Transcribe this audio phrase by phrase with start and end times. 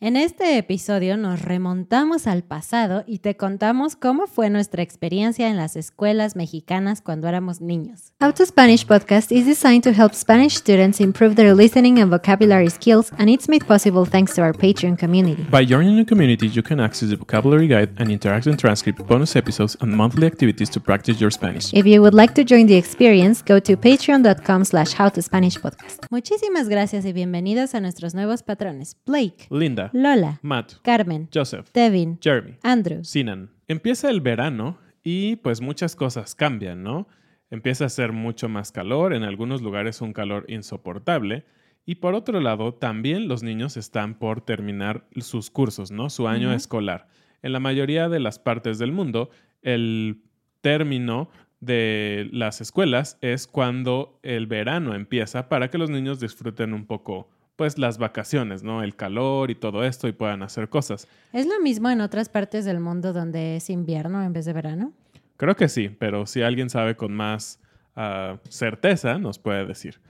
[0.00, 5.56] En este episodio nos remontamos al pasado y te contamos cómo fue nuestra experiencia en
[5.56, 8.12] las escuelas mexicanas cuando éramos niños.
[8.22, 12.70] How to Spanish podcast is designed to help Spanish students improve their listening and vocabulary
[12.70, 15.44] skills, and it's made possible thanks to our Patreon community.
[15.50, 19.76] By joining the community, you can access the vocabulary guide and interactive transcript, bonus episodes,
[19.80, 21.74] and monthly activities to practice your Spanish.
[21.74, 26.06] If you would like to join the experience, go to patreon.com slash howtospanishpodcast.
[26.08, 28.96] Muchísimas gracias y bienvenidos a nuestros nuevos patrones.
[29.04, 33.04] Blake, Linda, Lola, Matt, Carmen, Joseph, Devin, Jeremy, Andrew.
[33.04, 33.50] Sinan.
[33.66, 37.08] Empieza el verano y pues muchas cosas cambian, ¿no?
[37.50, 41.44] Empieza a hacer mucho más calor, en algunos lugares un calor insoportable.
[41.86, 46.10] Y por otro lado, también los niños están por terminar sus cursos, ¿no?
[46.10, 47.08] Su año escolar.
[47.40, 49.30] En la mayoría de las partes del mundo,
[49.62, 50.22] el
[50.60, 56.84] término de las escuelas es cuando el verano empieza para que los niños disfruten un
[56.86, 58.84] poco pues las vacaciones, ¿no?
[58.84, 61.08] El calor y todo esto y puedan hacer cosas.
[61.32, 64.92] ¿Es lo mismo en otras partes del mundo donde es invierno en vez de verano?
[65.36, 67.60] Creo que sí, pero si alguien sabe con más
[67.96, 70.00] ah, certeza, nos puede decir.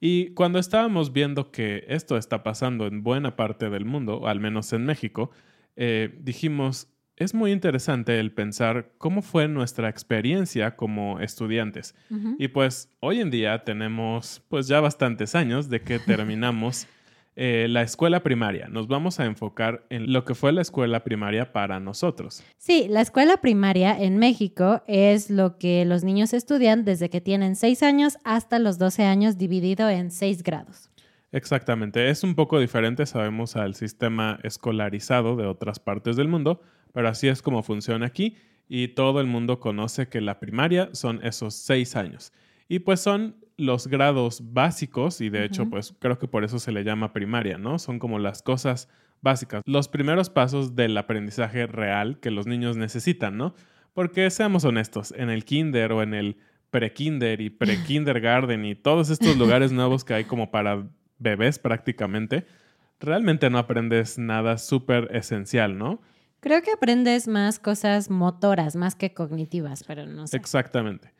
[0.00, 4.72] Y cuando estábamos viendo que esto está pasando en buena parte del mundo, al menos
[4.72, 5.30] en México,
[5.76, 11.94] eh, dijimos, es muy interesante el pensar cómo fue nuestra experiencia como estudiantes.
[12.38, 16.86] Y pues hoy en día tenemos pues ya bastantes años de que terminamos
[17.34, 18.68] eh, la escuela primaria.
[18.68, 22.42] Nos vamos a enfocar en lo que fue la escuela primaria para nosotros.
[22.58, 27.56] Sí, la escuela primaria en México es lo que los niños estudian desde que tienen
[27.56, 30.90] 6 años hasta los 12 años dividido en 6 grados.
[31.32, 36.62] Exactamente, es un poco diferente, sabemos, al sistema escolarizado de otras partes del mundo,
[36.96, 38.38] pero así es como funciona aquí
[38.70, 42.32] y todo el mundo conoce que la primaria son esos seis años.
[42.70, 46.72] Y pues son los grados básicos y de hecho pues creo que por eso se
[46.72, 47.78] le llama primaria, ¿no?
[47.78, 48.88] Son como las cosas
[49.20, 53.54] básicas, los primeros pasos del aprendizaje real que los niños necesitan, ¿no?
[53.92, 56.38] Porque seamos honestos, en el kinder o en el
[56.70, 62.46] pre-kinder y pre-kindergarten y todos estos lugares nuevos que hay como para bebés prácticamente,
[63.00, 66.00] realmente no aprendes nada súper esencial, ¿no?
[66.40, 70.36] Creo que aprendes más cosas motoras, más que cognitivas, pero no sé.
[70.36, 71.12] Exactamente.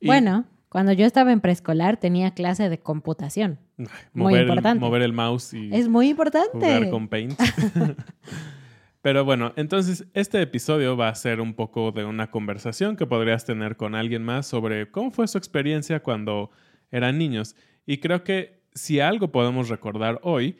[0.00, 3.58] Y Bueno, cuando yo estaba en preescolar tenía clase de computación.
[3.78, 4.80] ay, muy mover, el, importante.
[4.80, 6.58] mover el mouse y Es muy importante.
[6.58, 7.38] jugar con Paint.
[9.02, 13.44] Pero bueno, entonces este episodio va a ser un poco de una conversación que podrías
[13.44, 16.50] tener con alguien más sobre cómo fue su experiencia cuando
[16.90, 17.54] eran niños.
[17.86, 20.58] Y creo que si algo podemos recordar hoy,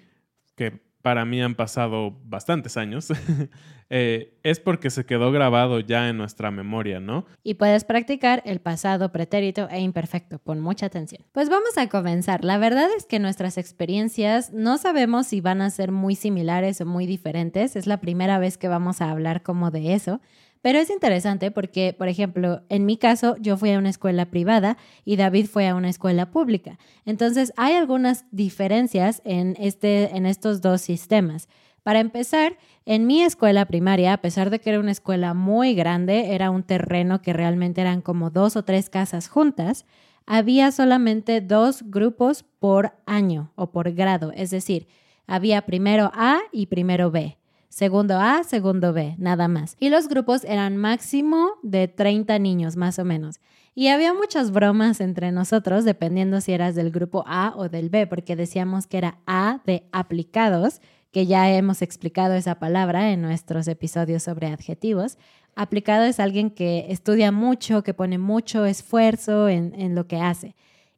[0.54, 3.08] que para mí han pasado bastantes años,
[3.88, 7.24] eh, es porque se quedó grabado ya en nuestra memoria, ¿no?
[7.42, 10.38] Y puedes practicar el pasado pretérito e imperfecto.
[10.38, 11.24] Pon mucha atención.
[11.32, 12.44] Pues vamos a comenzar.
[12.44, 16.84] La verdad es que nuestras experiencias no sabemos si van a ser muy similares o
[16.84, 17.74] muy diferentes.
[17.74, 20.20] Es la primera vez que vamos a hablar como de eso.
[20.62, 24.76] Pero es interesante porque, por ejemplo, en mi caso, yo fui a una escuela privada
[25.04, 26.78] y David fue a una escuela pública.
[27.04, 31.48] Entonces, hay algunas diferencias en, este, en estos dos sistemas.
[31.82, 36.34] Para empezar, en mi escuela primaria, a pesar de que era una escuela muy grande,
[36.34, 39.86] era un terreno que realmente eran como dos o tres casas juntas,
[40.26, 44.86] había solamente dos grupos por año o por grado, es decir,
[45.26, 47.38] había primero A y primero B.
[47.68, 49.76] Segundo A, segundo B, nada más.
[49.78, 53.40] Y los grupos eran máximo de 30 niños, más o menos.
[53.74, 58.08] Y había muchas bromas entre nosotros, dependiendo si eras del grupo A o del B,
[58.08, 60.80] porque decíamos que era A de aplicados,
[61.12, 65.16] que ya hemos explicado esa palabra en nuestros episodios sobre adjetivos.
[65.54, 70.54] Aplicado es alguien que estudia mucho, que pone mucho esfuerzo en, lo que hace.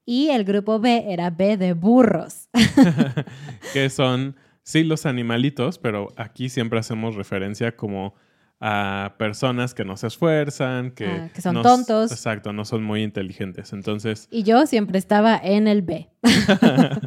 [0.07, 2.49] Y el grupo B era B de burros.
[3.73, 4.37] que son,
[4.71, 8.15] sí, los animalitos, pero aquí siempre hacemos referencia como
[8.61, 12.13] a personas que no se esfuerzan, que, ah, son tontos.
[12.13, 13.73] Exacto, no son muy inteligentes.
[13.73, 14.29] Entonces.
[14.31, 16.09] Y yo siempre estaba en el B.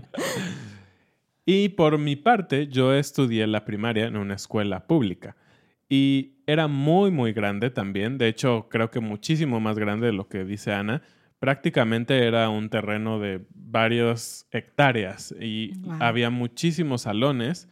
[1.46, 5.38] y por mi parte, yo estudié la primaria en una escuela pública.
[5.88, 8.18] Y era muy, muy grande también.
[8.18, 11.02] De hecho, creo que muchísimo más grande de lo que dice Ana.
[11.44, 17.68] Prácticamente era un terreno de varias hectáreas y había muchísimos salones.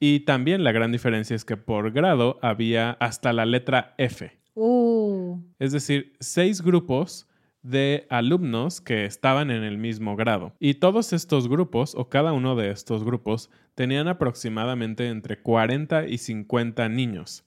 [0.00, 4.32] Y también la gran diferencia es que por grado había hasta la letra F.
[4.54, 5.42] Uh.
[5.58, 7.28] Es decir, seis grupos
[7.60, 10.54] de alumnos que estaban en el mismo grado.
[10.58, 16.16] Y todos estos grupos, o cada uno de estos grupos, tenían aproximadamente entre 40 y
[16.16, 17.44] 50 niños.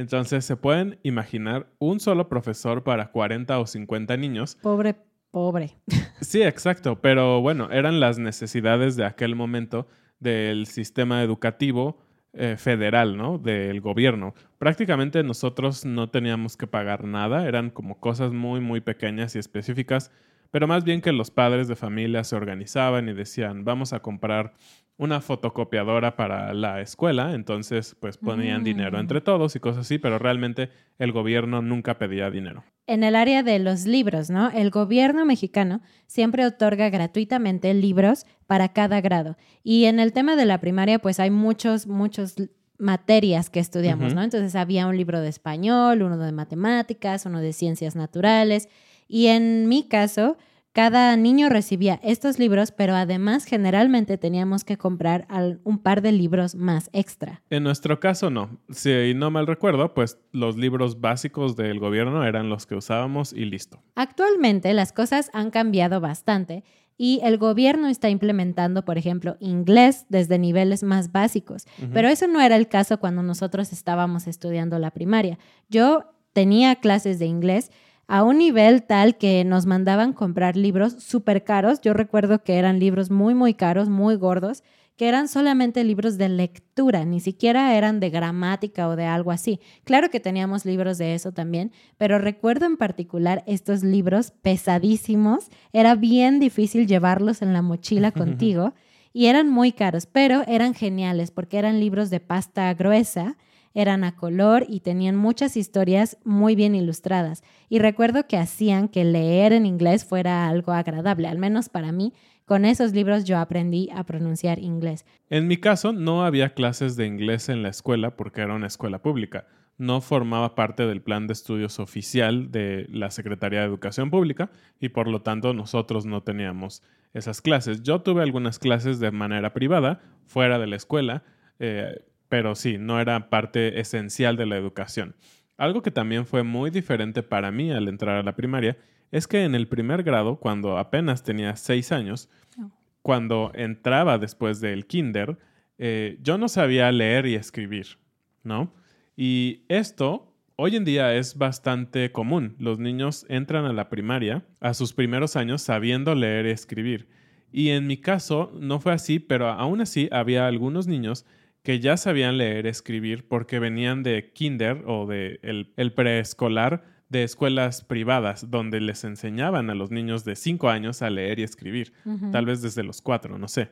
[0.00, 4.56] Entonces se pueden imaginar un solo profesor para 40 o 50 niños.
[4.62, 4.96] Pobre,
[5.30, 5.76] pobre.
[6.22, 9.88] Sí, exacto, pero bueno, eran las necesidades de aquel momento
[10.18, 11.98] del sistema educativo
[12.32, 13.38] eh, federal, ¿no?
[13.38, 14.34] Del gobierno.
[14.58, 20.10] Prácticamente nosotros no teníamos que pagar nada, eran como cosas muy, muy pequeñas y específicas,
[20.50, 24.54] pero más bien que los padres de familia se organizaban y decían, vamos a comprar
[25.00, 29.00] una fotocopiadora para la escuela, entonces pues ponían dinero mm.
[29.00, 30.68] entre todos y cosas así, pero realmente
[30.98, 32.64] el gobierno nunca pedía dinero.
[32.86, 34.50] En el área de los libros, ¿no?
[34.50, 39.38] El gobierno mexicano siempre otorga gratuitamente libros para cada grado.
[39.62, 42.34] Y en el tema de la primaria, pues hay muchos, muchos
[42.76, 44.22] materias que estudiamos, ¿no?
[44.22, 48.68] Entonces había un libro de español, uno de matemáticas, uno de ciencias naturales.
[49.12, 50.36] Y en mi caso,
[50.72, 55.26] cada niño recibía estos libros, pero además generalmente teníamos que comprar
[55.64, 57.42] un par de libros más extra.
[57.50, 58.60] En nuestro caso no.
[58.70, 63.46] Si no mal recuerdo, pues los libros básicos del gobierno eran los que usábamos y
[63.46, 63.82] listo.
[63.96, 66.62] Actualmente las cosas han cambiado bastante
[66.96, 71.66] y el gobierno está implementando, por ejemplo, inglés desde niveles más básicos.
[71.92, 75.36] Pero eso no era el caso cuando nosotros estábamos estudiando la primaria.
[75.68, 77.72] Yo tenía clases de inglés
[78.10, 81.80] a un nivel tal que nos mandaban comprar libros súper caros.
[81.80, 84.64] Yo recuerdo que eran libros muy, muy caros, muy gordos,
[84.96, 89.60] que eran solamente libros de lectura, ni siquiera eran de gramática o de algo así.
[89.84, 95.48] Claro que teníamos libros de eso también, pero recuerdo en particular estos libros pesadísimos.
[95.72, 98.74] Era bien difícil llevarlos en la mochila contigo
[99.12, 103.36] y eran muy caros, pero eran geniales porque eran libros de pasta gruesa
[103.74, 107.42] eran a color y tenían muchas historias muy bien ilustradas.
[107.68, 112.12] Y recuerdo que hacían que leer en inglés fuera algo agradable, al menos para mí.
[112.44, 115.06] Con esos libros yo aprendí a pronunciar inglés.
[115.28, 119.00] En mi caso, no había clases de inglés en la escuela porque era una escuela
[119.02, 119.46] pública.
[119.78, 124.88] No formaba parte del plan de estudios oficial de la Secretaría de Educación Pública y
[124.88, 126.82] por lo tanto nosotros no teníamos
[127.14, 127.82] esas clases.
[127.82, 131.22] Yo tuve algunas clases de manera privada, fuera de la escuela,
[131.60, 135.16] eh, pero sí, no era parte esencial de la educación.
[135.58, 138.78] Algo que también fue muy diferente para mí al entrar a la primaria
[139.10, 142.70] es que en el primer grado, cuando apenas tenía seis años, oh.
[143.02, 145.38] cuando entraba después del kinder,
[145.76, 147.98] eh, yo no sabía leer y escribir,
[148.44, 148.72] ¿no?
[149.16, 152.54] Y esto hoy en día es bastante común.
[152.58, 157.08] Los niños entran a la primaria a sus primeros años sabiendo leer y escribir.
[157.50, 161.26] Y en mi caso no fue así, pero aún así había algunos niños
[161.62, 167.82] que ya sabían leer, escribir, porque venían de kinder o de el, preescolar de escuelas
[167.82, 171.92] privadas, donde les enseñaban a los niños de 5 años a leer y escribir,
[172.30, 173.70] tal vez desde los 4, no sé.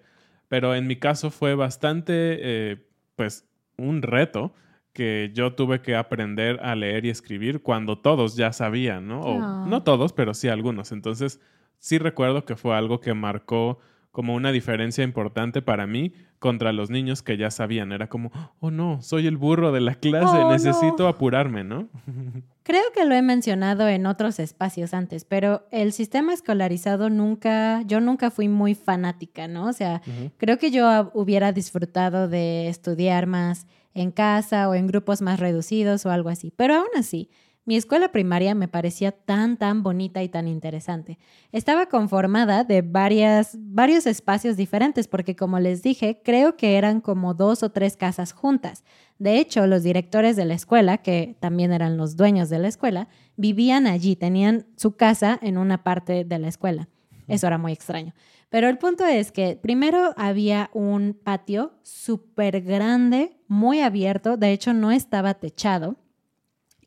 [0.48, 2.76] Pero en mi caso fue bastante, eh,
[3.16, 4.54] pues, un reto
[4.92, 9.20] que yo tuve que aprender a leer y escribir cuando todos ya sabían, ¿no?
[9.20, 10.90] O, no todos, pero sí algunos.
[10.90, 11.40] Entonces,
[11.78, 13.78] sí recuerdo que fue algo que marcó
[14.18, 17.92] como una diferencia importante para mí contra los niños que ya sabían.
[17.92, 21.06] Era como, oh no, soy el burro de la clase, Oh, necesito no.
[21.06, 21.88] apurarme, ¿no?
[22.64, 28.00] Creo que lo he mencionado en otros espacios antes, pero el sistema escolarizado nunca, yo
[28.00, 29.66] nunca fui muy fanática, ¿no?
[29.66, 30.02] O sea,
[30.36, 36.04] creo que yo hubiera disfrutado de estudiar más en casa o en grupos más reducidos
[36.06, 36.52] o algo así.
[36.56, 37.30] Pero aún así,
[37.68, 41.18] mi escuela primaria me parecía tan, tan bonita y tan interesante.
[41.52, 47.34] Estaba conformada de varias, varios espacios diferentes porque, como les dije, creo que eran como
[47.34, 48.84] dos o tres casas juntas.
[49.18, 53.08] De hecho, los directores de la escuela, que también eran los dueños de la escuela,
[53.36, 56.88] vivían allí, tenían su casa en una parte de la escuela.
[57.26, 58.14] Eso era muy extraño.
[58.48, 64.72] Pero el punto es que primero había un patio súper grande, muy abierto, de hecho
[64.72, 65.96] no estaba techado.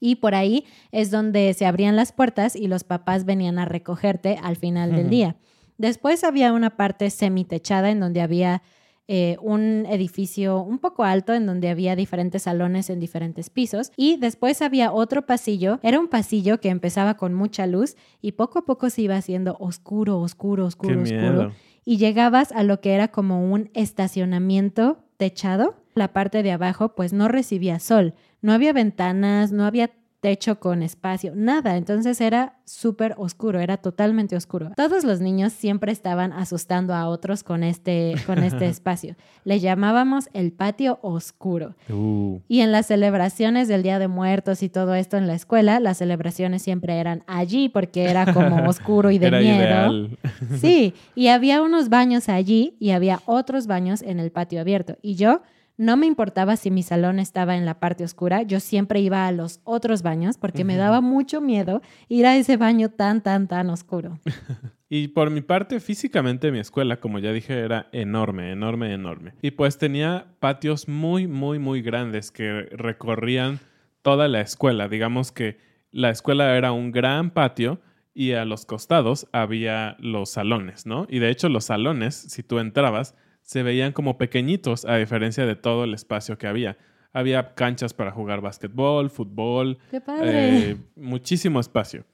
[0.02, 4.38] Y por ahí es donde se abrían las puertas y los papás venían a recogerte
[4.44, 5.38] al final del día.
[5.78, 8.62] Después había una parte semitechada en donde había
[9.08, 14.18] eh, un edificio un poco alto en donde había diferentes salones en diferentes pisos y
[14.18, 18.66] después había otro pasillo, era un pasillo que empezaba con mucha luz y poco a
[18.66, 21.52] poco se iba haciendo oscuro, oscuro, oscuro, Qué oscuro miedo.
[21.84, 25.76] y llegabas a lo que era como un estacionamiento techado.
[25.94, 30.84] La parte de abajo pues no recibía sol, no había ventanas, no había techo con
[30.84, 31.78] espacio, nada.
[31.78, 34.70] Entonces era súper oscuro, era totalmente oscuro.
[34.76, 39.16] Todos los niños siempre estaban asustando a otros con este, con este espacio.
[39.46, 41.74] Le llamábamos el patio oscuro.
[41.90, 45.80] Uh, Y en las celebraciones del Día de Muertos y todo esto en la escuela,
[45.80, 49.56] las celebraciones siempre eran allí porque era como oscuro y de era miedo.
[49.58, 50.18] ideal.
[50.60, 54.98] Sí, y había unos baños allí y había otros baños en el patio abierto.
[55.02, 55.42] Y yo
[55.82, 59.32] no me importaba si mi salón estaba en la parte oscura, yo siempre iba a
[59.32, 63.70] los otros baños porque me daba mucho miedo ir a ese baño tan, tan, tan
[63.70, 64.20] oscuro.
[64.94, 69.36] Y por mi parte, físicamente mi escuela, como ya dije, era enorme, enorme, enorme.
[69.42, 73.62] Y pues tenía patios muy, muy, muy grandes que recorrían
[74.02, 74.90] toda la escuela.
[74.90, 75.60] Digamos que
[75.92, 77.80] la escuela era un gran patio
[78.14, 81.08] y a los costados había los salones, ¿no?
[81.10, 85.56] Y de hecho los salones, si tú entrabas, se veían como pequeñitos a diferencia de
[85.56, 86.78] todo el espacio que había.
[87.14, 90.72] Había canchas para jugar básquetbol, fútbol, ¡Qué padre!
[90.72, 92.06] eh, muchísimo espacio.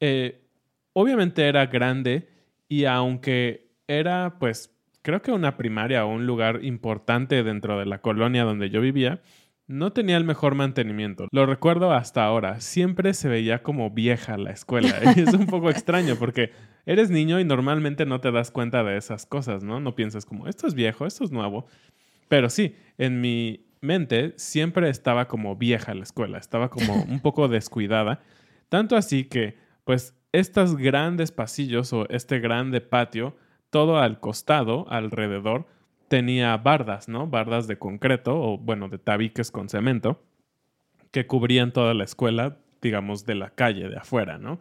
[0.00, 0.40] Eh,
[0.92, 2.28] obviamente era grande
[2.68, 4.72] y aunque era, pues,
[5.02, 9.22] creo que una primaria o un lugar importante dentro de la colonia donde yo vivía,
[9.66, 11.28] no tenía el mejor mantenimiento.
[11.30, 12.60] Lo recuerdo hasta ahora.
[12.60, 14.88] Siempre se veía como vieja la escuela.
[15.16, 16.52] Y es un poco extraño porque
[16.88, 19.78] eres niño y normalmente no te das cuenta de esas cosas, ¿no?
[19.78, 21.66] No piensas como, esto es viejo, esto es nuevo.
[22.28, 27.46] Pero sí, en mi mente siempre estaba como vieja la escuela, estaba como un poco
[27.48, 28.20] descuidada.
[28.70, 33.36] Tanto así que, pues, estos grandes pasillos o este grande patio,
[33.68, 35.66] todo al costado, alrededor,
[36.08, 37.26] tenía bardas, ¿no?
[37.26, 40.22] Bardas de concreto o, bueno, de tabiques con cemento
[41.10, 44.60] que cubrían toda la escuela, digamos, de la calle, de afuera, ¿no?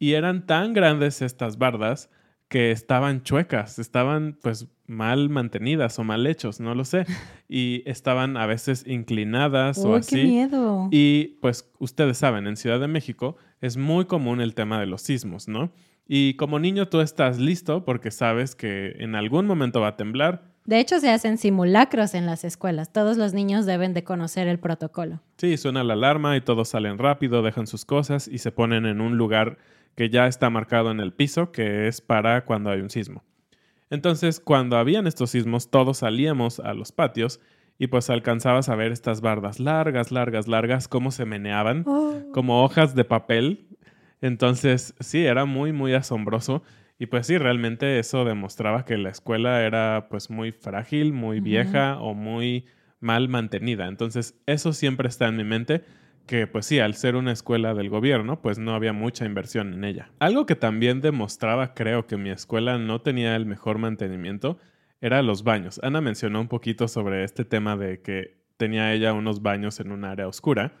[0.00, 2.10] Y eran tan grandes estas bardas
[2.48, 7.04] que estaban chuecas, estaban pues mal mantenidas o mal hechos, no lo sé.
[7.52, 10.16] Y estaban a veces inclinadas o ¡Uy, así.
[10.16, 10.88] qué miedo!
[10.92, 15.02] Y pues ustedes saben, en Ciudad de México es muy común el tema de los
[15.02, 15.72] sismos, ¿no?
[16.06, 20.44] Y como niño tú estás listo porque sabes que en algún momento va a temblar.
[20.64, 22.92] De hecho, se hacen simulacros en las escuelas.
[22.92, 25.20] Todos los niños deben de conocer el protocolo.
[25.38, 29.00] Sí, suena la alarma y todos salen rápido, dejan sus cosas y se ponen en
[29.00, 29.58] un lugar
[29.94, 33.24] que ya está marcado en el piso, que es para cuando hay un sismo.
[33.90, 37.40] Entonces, cuando habían estos sismos, todos salíamos a los patios
[37.78, 41.84] y pues alcanzabas a ver estas bardas largas, largas, largas, cómo se meneaban,
[42.32, 43.66] como hojas de papel.
[44.20, 46.62] Entonces, sí, era muy, muy asombroso.
[46.98, 51.98] Y pues sí, realmente eso demostraba que la escuela era pues muy frágil, muy vieja
[51.98, 52.66] o muy
[53.00, 53.88] mal mantenida.
[53.88, 55.82] Entonces, eso siempre está en mi mente,
[56.30, 59.82] que pues sí, al ser una escuela del gobierno, pues no había mucha inversión en
[59.82, 60.12] ella.
[60.20, 64.56] Algo que también demostraba, creo, que mi escuela no tenía el mejor mantenimiento,
[65.00, 65.80] era los baños.
[65.82, 70.04] Ana mencionó un poquito sobre este tema de que tenía ella unos baños en un
[70.04, 70.76] área oscura.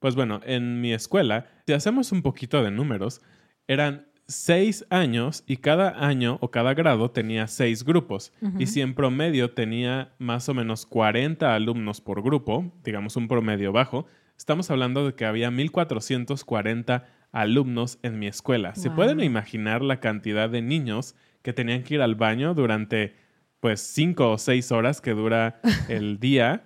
[0.00, 3.22] Pues bueno, en mi escuela, si hacemos un poquito de números,
[3.68, 8.34] eran seis años y cada año o cada grado tenía seis grupos.
[8.58, 13.72] Y si en promedio tenía más o menos 40 alumnos por grupo, digamos un promedio
[13.72, 14.06] bajo,
[14.40, 18.74] estamos hablando de que había 1440 alumnos en mi escuela.
[18.74, 23.14] ¿Se pueden imaginar la cantidad de niños que tenían que ir al baño durante
[23.60, 26.64] pues cinco o seis horas que dura el día?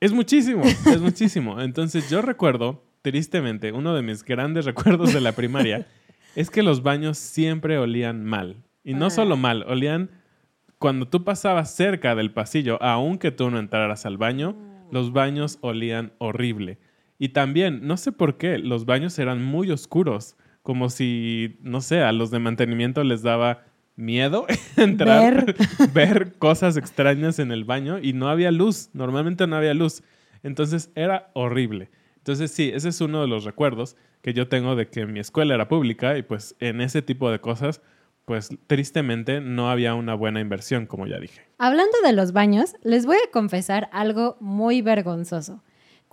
[0.00, 1.60] Es muchísimo, es muchísimo.
[1.60, 5.86] Entonces yo recuerdo, tristemente, uno de mis grandes recuerdos de la primaria
[6.34, 8.56] es que los baños siempre olían mal.
[8.82, 10.10] Y no solo mal, olían
[10.78, 14.56] cuando tú pasabas cerca del pasillo, aunque tú no entraras al baño,
[14.90, 16.78] los baños olían horrible.
[17.18, 22.02] Y también, no sé por qué, los baños eran muy oscuros, como si, no sé,
[22.02, 23.64] a los de mantenimiento les daba
[23.96, 25.56] miedo entrar, Ver.
[25.94, 30.02] ver cosas extrañas en el baño y no había luz, normalmente no había luz.
[30.42, 31.90] Entonces era horrible.
[32.18, 35.54] Entonces sí, ese es uno de los recuerdos que yo tengo de que mi escuela
[35.54, 37.82] era pública y pues en ese tipo de cosas,
[38.24, 41.42] pues tristemente no había una buena inversión, como ya dije.
[41.58, 45.62] Hablando de los baños, les voy a confesar algo muy vergonzoso.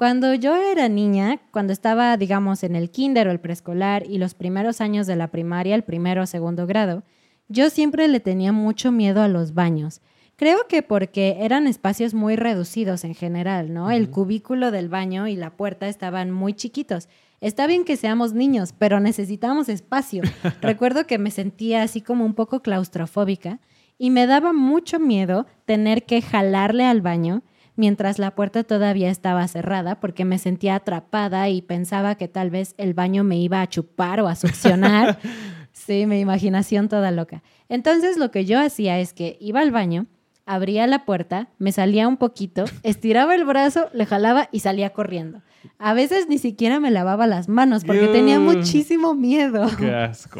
[0.02, 4.34] Cuando yo era niña, cuando estaba, digamos, en el kinder o el preescolar y los
[4.34, 7.04] primeros años de la primaria, el primero o segundo grado,
[7.50, 10.02] yo siempre le tenía mucho miedo a los baños.
[10.38, 13.92] Creo que porque eran espacios muy reducidos en general, ¿no?
[13.92, 17.08] El cubículo del baño y la puerta estaban muy chiquitos.
[17.40, 20.24] Está bien que seamos niños, pero necesitamos espacio.
[20.64, 23.60] Recuerdo que me sentía así como un poco claustrofóbica
[24.00, 27.44] y me daba mucho miedo tener que jalarle al baño
[27.82, 32.76] mientras la puerta todavía estaba cerrada porque me sentía atrapada y pensaba que tal vez
[32.78, 35.18] el baño me iba a chupar o a succionar.
[35.72, 37.42] sí, mi imaginación toda loca.
[37.70, 40.06] Entonces lo que yo hacía es que iba al baño,
[40.46, 45.42] abría la puerta, me salía un poquito, estiraba el brazo, le jalaba y salía corriendo.
[45.80, 49.68] A veces ni siquiera me lavaba las manos porque tenía muchísimo miedo.
[49.80, 50.40] Qué asco.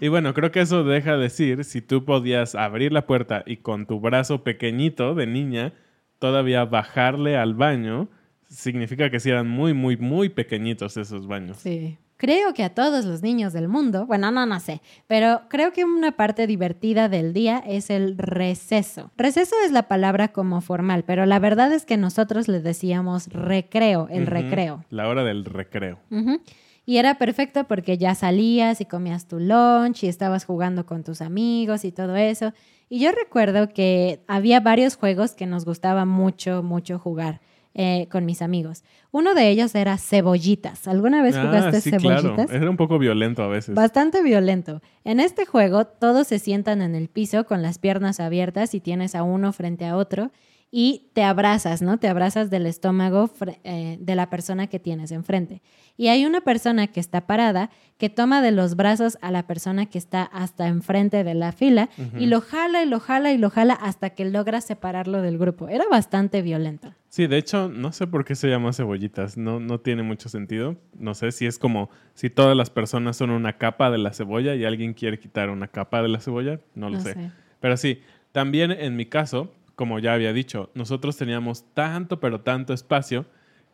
[0.00, 3.84] y bueno, creo que eso deja decir si tú podías abrir la puerta y con
[3.84, 5.74] tu brazo pequeñito de niña
[6.22, 8.08] todavía bajarle al baño,
[8.48, 11.56] significa que sí eran muy, muy, muy pequeñitos esos baños.
[11.56, 11.98] Sí.
[12.16, 15.84] Creo que a todos los niños del mundo, bueno, no, no sé, pero creo que
[15.84, 19.10] una parte divertida del día es el receso.
[19.16, 24.06] Receso es la palabra como formal, pero la verdad es que nosotros le decíamos recreo,
[24.08, 24.84] el recreo.
[24.90, 25.98] La hora del recreo.
[26.12, 26.40] Ujú.
[26.84, 31.20] Y era perfecto porque ya salías y comías tu lunch y estabas jugando con tus
[31.22, 32.52] amigos y todo eso.
[32.88, 37.40] Y yo recuerdo que había varios juegos que nos gustaba mucho, mucho jugar
[37.74, 38.82] eh, con mis amigos.
[39.12, 40.86] Uno de ellos era cebollitas.
[40.88, 42.46] ¿Alguna vez jugaste Ah, sí, cebollitas?
[42.46, 42.52] claro.
[42.52, 43.74] Era un poco violento a veces.
[43.74, 44.82] Bastante violento.
[45.04, 49.14] En este juego todos se sientan en el piso con las piernas abiertas y tienes
[49.14, 50.32] a uno frente a otro
[50.74, 51.98] y te abrazas, ¿no?
[51.98, 53.30] Te abrazas del estómago
[53.62, 55.60] eh, de la persona que tienes enfrente.
[55.98, 59.84] Y hay una persona que está parada que toma de los brazos a la persona
[59.84, 63.50] que está hasta enfrente de la fila y lo jala y lo jala y lo
[63.50, 65.68] jala hasta que logra separarlo del grupo.
[65.68, 66.94] Era bastante violento.
[67.10, 69.36] Sí, de hecho, no sé por qué se llama cebollitas.
[69.36, 70.76] No, no tiene mucho sentido.
[70.98, 74.54] No sé si es como si todas las personas son una capa de la cebolla
[74.54, 76.60] y alguien quiere quitar una capa de la cebolla.
[76.74, 77.12] No lo No sé.
[77.12, 77.30] sé.
[77.60, 78.00] Pero sí,
[78.32, 83.26] también en mi caso, como ya había dicho, nosotros teníamos tanto, pero tanto espacio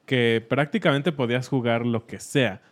[0.07, 2.63] que prácticamente podías jugar lo que sea.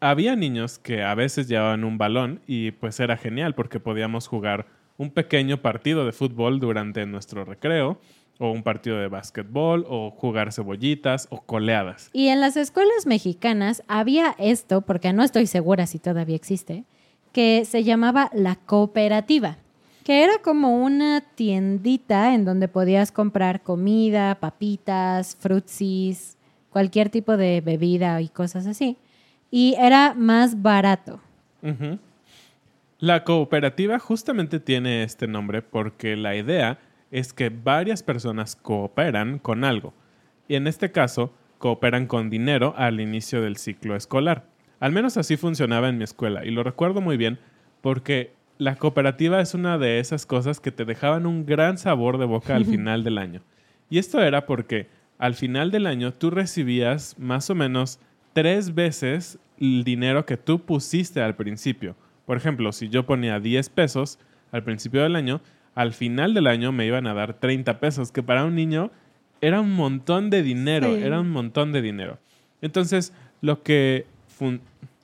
[0.00, 4.66] Había niños que a veces llevaban un balón y pues era genial porque podíamos jugar
[4.96, 8.00] un pequeño partido de fútbol durante nuestro recreo
[8.38, 12.10] o un partido de básquetbol o jugar cebollitas o coleadas.
[12.12, 16.84] Y en las escuelas mexicanas había esto, porque no estoy segura si todavía existe,
[17.32, 19.58] que se llamaba la cooperativa,
[20.04, 26.36] que era como una tiendita en donde podías comprar comida, papitas, frutsis,
[26.68, 28.98] cualquier tipo de bebida y cosas así.
[29.50, 31.20] Y era más barato.
[32.98, 36.78] La cooperativa justamente tiene este nombre porque la idea
[37.10, 39.94] es que varias personas cooperan con algo.
[40.48, 44.44] Y en este caso, cooperan con dinero al inicio del ciclo escolar.
[44.80, 47.38] Al menos así funcionaba en mi escuela y lo recuerdo muy bien
[47.80, 52.24] porque la cooperativa es una de esas cosas que te dejaban un gran sabor de
[52.26, 53.40] boca al final del año.
[53.90, 54.86] Y esto era porque
[55.18, 57.98] al final del año tú recibías más o menos
[58.32, 61.96] tres veces el dinero que tú pusiste al principio.
[62.26, 64.18] Por ejemplo, si yo ponía 10 pesos
[64.52, 65.40] al principio del año,
[65.74, 68.90] al final del año me iban a dar 30 pesos, que para un niño
[69.40, 71.02] era un montón de dinero, Sí.
[71.02, 72.18] era un montón de dinero.
[72.62, 74.60] Entonces, lo que fun-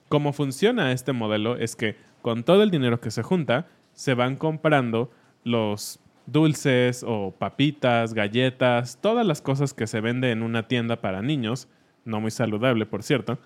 [0.09, 4.35] como funciona este modelo es que con todo el dinero que se junta, se van
[4.35, 5.11] comprando
[5.43, 11.21] los dulces o papitas, galletas, todas las cosas que se venden en una tienda para
[11.21, 11.67] niños,
[12.05, 13.39] no muy saludable, por cierto,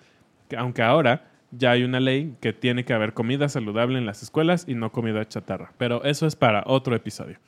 [0.48, 4.22] que aunque ahora ya hay una ley que tiene que haber comida saludable en las
[4.22, 7.38] escuelas y no comida chatarra, pero eso es para otro episodio.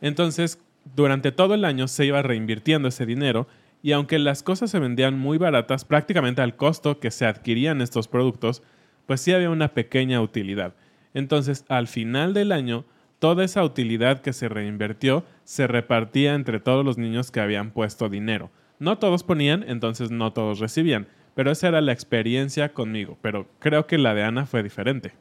[0.00, 0.58] Entonces,
[0.96, 3.46] durante todo el año se iba reinvirtiendo ese dinero
[3.82, 8.08] y aunque las cosas se vendían muy baratas, prácticamente al costo que se adquirían estos
[8.08, 8.62] productos,
[9.06, 10.74] pues sí había una pequeña utilidad.
[11.14, 12.84] Entonces, al final del año,
[13.18, 18.08] toda esa utilidad que se reinvirtió se repartía entre todos los niños que habían puesto
[18.08, 18.50] dinero.
[18.78, 23.86] No todos ponían, entonces no todos recibían, pero esa era la experiencia conmigo, pero creo
[23.86, 25.12] que la de Ana fue diferente.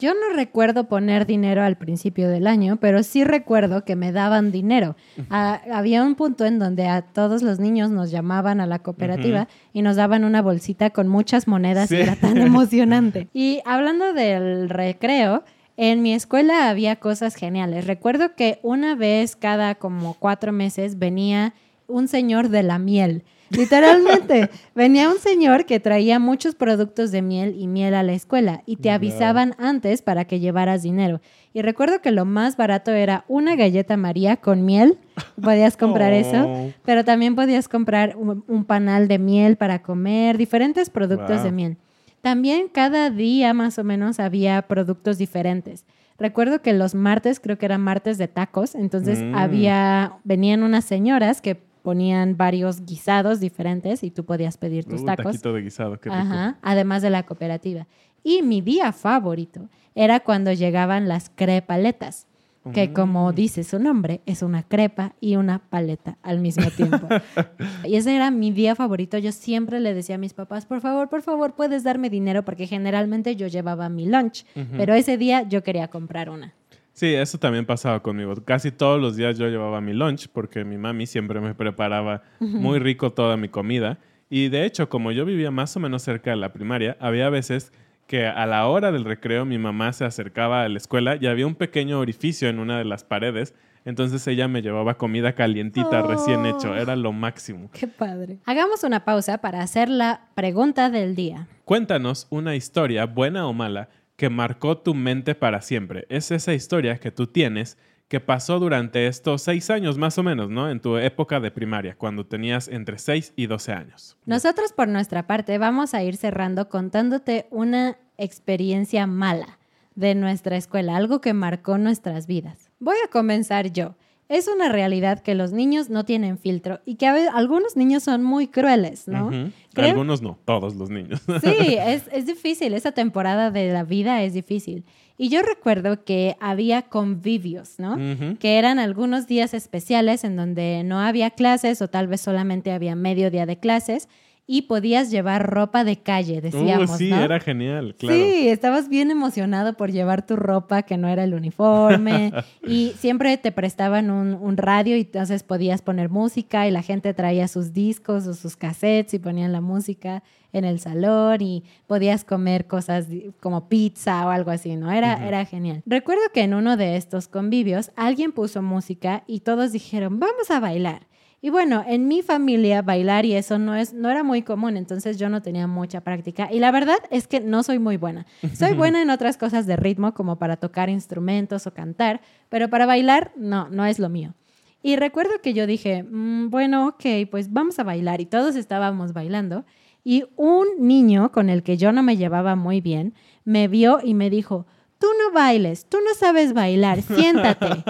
[0.00, 4.50] Yo no recuerdo poner dinero al principio del año, pero sí recuerdo que me daban
[4.50, 4.96] dinero.
[5.28, 9.46] Ah, había un punto en donde a todos los niños nos llamaban a la cooperativa
[9.74, 13.28] y nos daban una bolsita con muchas monedas y era tan emocionante.
[13.34, 15.44] Y hablando del recreo,
[15.76, 17.86] en mi escuela había cosas geniales.
[17.86, 21.52] Recuerdo que una vez cada como cuatro meses venía
[21.86, 23.22] un señor de la miel.
[23.50, 28.62] Literalmente, venía un señor que traía muchos productos de miel y miel a la escuela
[28.66, 31.20] y te avisaban antes para que llevaras dinero.
[31.52, 34.98] Y recuerdo que lo más barato era una galleta María con miel,
[35.42, 36.72] podías comprar eso, Oh.
[36.84, 41.44] pero también podías comprar un, un panal de miel para comer, diferentes productos Wow.
[41.44, 41.76] de miel.
[42.22, 45.84] También cada día más o menos había productos diferentes.
[46.18, 49.34] Recuerdo que los martes, creo que eran martes de tacos, entonces Mm.
[49.34, 55.06] había, venían unas señoras que ponían varios guisados diferentes y tú podías pedir tus Uh,
[55.06, 55.24] tacos.
[55.26, 56.20] taquito de guisado, qué rico.
[56.20, 57.86] Ajá, además de la cooperativa.
[58.22, 62.26] Y mi día favorito era cuando llegaban las crepaletas,
[62.74, 62.92] que Mm.
[62.92, 67.08] como dice su nombre, es una crepa y una paleta al mismo tiempo.
[67.84, 69.16] y ese era mi día favorito.
[69.16, 72.66] Yo siempre le decía a mis papás, por favor, por favor, puedes darme dinero, porque
[72.66, 74.44] generalmente yo llevaba mi lunch,
[74.76, 76.52] pero ese día yo quería comprar una.
[77.00, 78.34] Sí, eso también pasaba conmigo.
[78.44, 82.78] Casi todos los días yo llevaba mi lunch porque mi mami siempre me preparaba muy
[82.78, 83.96] rico toda mi comida.
[84.28, 87.72] Y de hecho, como yo vivía más o menos cerca de la primaria, había veces
[88.06, 91.46] que a la hora del recreo mi mamá se acercaba a la escuela y había
[91.46, 93.54] un pequeño orificio en una de las paredes.
[93.86, 96.76] Entonces ella me llevaba comida calientita, recién hecho.
[96.76, 97.70] Era lo máximo.
[97.72, 98.40] Qué padre.
[98.44, 101.48] Hagamos una pausa para hacer la pregunta del día.
[101.64, 103.88] Cuéntanos una historia, buena o mala,
[104.20, 106.04] que marcó tu mente para siempre.
[106.10, 110.50] Es esa historia que tú tienes que pasó durante estos seis años más o menos,
[110.50, 110.68] ¿no?
[110.68, 114.18] En tu época de primaria, cuando tenías entre 6 y 12 años.
[114.26, 119.58] Nosotros por nuestra parte vamos a ir cerrando contándote una experiencia mala
[119.94, 122.70] de nuestra escuela, algo que marcó nuestras vidas.
[122.78, 123.94] Voy a comenzar yo.
[124.30, 128.04] Es una realidad que los niños no tienen filtro y que a ve- algunos niños
[128.04, 129.26] son muy crueles, ¿no?
[129.26, 129.50] Ujú.
[129.74, 131.20] Creo- Algunos no, todos los niños.
[131.42, 134.84] Sí, es, es difícil, esa temporada de la vida es difícil.
[135.18, 137.98] Y yo recuerdo que había convivios, ¿no?
[138.38, 142.94] Que eran algunos días especiales en donde no había clases o tal vez solamente había
[142.94, 144.08] medio día de clases
[144.52, 147.22] y podías llevar ropa de calle, decíamos, Uh, sí, ¿no?
[147.22, 148.18] era genial, claro.
[148.18, 152.32] Sí, estabas bien emocionado por llevar tu ropa que no era el uniforme
[152.66, 157.14] y siempre te prestaban un, un radio y entonces podías poner música y la gente
[157.14, 162.24] traía sus discos o sus cassettes y ponían la música en el salón y podías
[162.24, 163.06] comer cosas
[163.38, 164.90] como pizza o algo así, ¿no?
[164.90, 165.84] Era, era genial.
[165.86, 170.58] Recuerdo que en uno de estos convivios alguien puso música y todos dijeron, vamos a
[170.58, 171.06] bailar.
[171.42, 175.18] Y bueno, en mi familia bailar y eso no es no era muy común, entonces
[175.18, 178.26] yo no tenía mucha práctica y la verdad es que no soy muy buena.
[178.52, 182.84] Soy buena en otras cosas de ritmo como para tocar instrumentos o cantar, pero para
[182.84, 184.34] bailar no, no es lo mío.
[184.82, 189.14] Y recuerdo que yo dije, "Mm, bueno, ok, pues vamos a bailar y todos estábamos
[189.14, 189.64] bailando
[190.04, 194.12] y un niño con el que yo no me llevaba muy bien me vio y
[194.14, 194.66] me dijo,
[195.00, 197.82] tú no bailes, tú no sabes bailar, siéntate.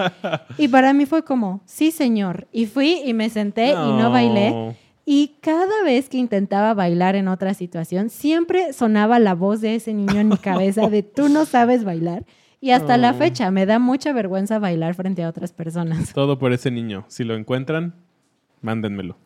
[0.57, 2.47] Y para mí fue como, sí, señor.
[2.51, 4.75] Y fui y me senté y no bailé.
[5.05, 9.93] Y cada vez que intentaba bailar en otra situación, siempre sonaba la voz de ese
[9.93, 12.25] niño en mi cabeza de tú no sabes bailar.
[12.63, 16.13] Y hasta la fecha me da mucha vergüenza bailar frente a otras personas.
[16.13, 17.05] Todo por ese niño.
[17.07, 17.95] Si lo encuentran,
[18.61, 19.17] mándenmelo.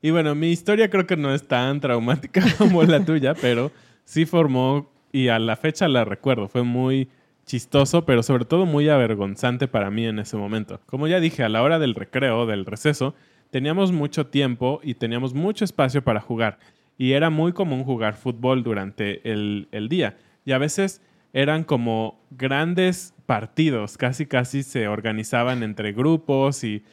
[0.00, 3.72] y bueno, mi historia creo que no es tan traumática como la tuya, pero
[4.04, 6.46] sí formó y a la fecha la recuerdo.
[6.46, 7.08] Fue muy
[7.46, 10.78] chistoso, pero sobre todo muy avergonzante para mí en ese momento.
[10.84, 13.14] Como ya dije, a la hora del recreo, del receso,
[13.50, 16.58] teníamos mucho tiempo y teníamos mucho espacio para jugar.
[16.98, 20.18] Y era muy común jugar fútbol durante el, el día.
[20.44, 21.00] Y a veces
[21.32, 26.84] eran como grandes partidos, casi casi se organizaban entre grupos y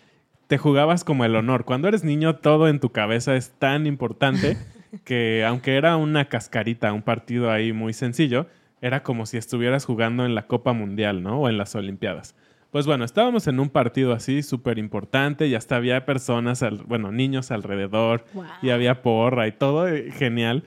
[0.47, 1.65] te jugabas como el honor.
[1.65, 4.57] Cuando eres niño todo en tu cabeza es tan importante
[5.03, 8.47] que aunque era una cascarita, un partido ahí muy sencillo,
[8.81, 11.39] era como si estuvieras jugando en la Copa Mundial, ¿no?
[11.41, 12.35] O en las Olimpiadas.
[12.71, 17.11] Pues bueno, estábamos en un partido así súper importante y hasta había personas, al- bueno,
[17.11, 18.45] niños alrededor Wow.
[18.61, 20.63] y había porra y todo eh, genial.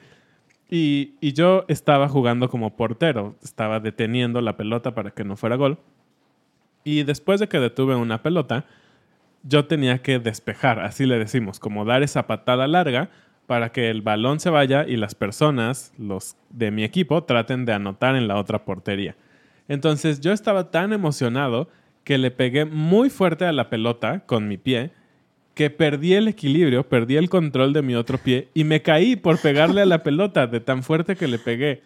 [0.71, 5.57] Y, y yo estaba jugando como portero, estaba deteniendo la pelota para que no fuera
[5.57, 5.79] gol.
[6.85, 8.65] Y después de que detuve una pelota,
[9.43, 13.11] yo tenía que despejar, así le decimos, como dar esa patada larga
[13.47, 17.73] para que el balón se vaya y las personas, los de mi equipo, traten de
[17.73, 19.17] anotar en la otra portería.
[19.69, 21.69] Entonces yo estaba tan emocionado
[22.05, 24.93] que le pegué muy fuerte a la pelota con mi pie
[25.55, 29.41] que perdí el equilibrio, perdí el control de mi otro pie y me caí por
[29.41, 31.81] pegarle a la pelota de tan fuerte que le pegué.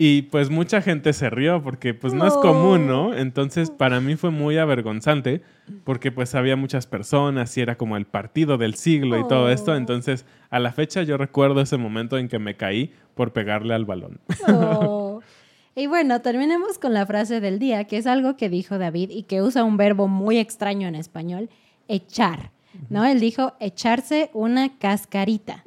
[0.00, 3.12] Y pues mucha gente se rió porque pues no es común, ¿no?
[3.14, 5.42] Entonces para mí fue muy avergonzante
[5.82, 9.74] porque pues había muchas personas y era como el partido del siglo y todo esto.
[9.74, 13.84] Entonces a la fecha yo recuerdo ese momento en que me caí por pegarle al
[13.84, 14.20] balón.
[14.46, 15.20] Oh.
[15.74, 19.24] Y bueno, terminemos con la frase del día, que es algo que dijo David y
[19.24, 21.50] que usa un verbo muy extraño en español,
[21.86, 22.50] echar.
[22.88, 23.04] ¿no?
[23.04, 25.62] Él dijo echarse una cascarita.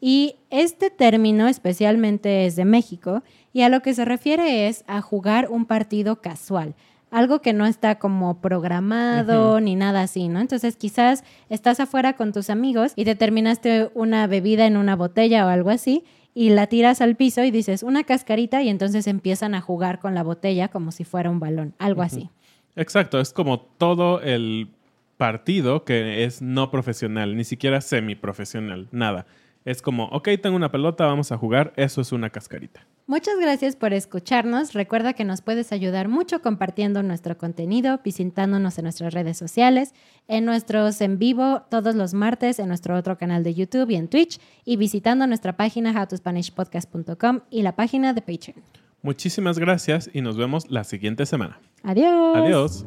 [0.00, 3.22] Y este término especialmente es de México
[3.54, 6.74] y a lo que se refiere es a jugar un partido casual.
[7.10, 10.40] Algo que no está como programado ni nada así, ¿no?
[10.40, 15.46] Entonces quizás estás afuera con tus amigos y te terminaste una bebida en una botella
[15.46, 16.02] o algo así
[16.34, 20.16] y la tiras al piso y dices una cascarita y entonces empiezan a jugar con
[20.16, 22.30] la botella como si fuera un balón, algo así.
[22.74, 24.70] Exacto, es como todo el
[25.16, 29.26] partido que es no profesional, ni siquiera semiprofesional, nada.
[29.64, 32.86] Es como, ok, tengo una pelota, vamos a jugar, eso es una cascarita.
[33.06, 34.72] Muchas gracias por escucharnos.
[34.72, 39.94] Recuerda que nos puedes ayudar mucho compartiendo nuestro contenido, visitándonos en nuestras redes sociales,
[40.28, 44.08] en nuestros en vivo todos los martes en nuestro otro canal de YouTube y en
[44.08, 48.62] Twitch, y visitando nuestra página howtospanishpodcast.com y la página de Patreon.
[49.02, 51.60] Muchísimas gracias y nos vemos la siguiente semana.
[51.82, 52.36] Adiós.
[52.36, 52.86] Adiós.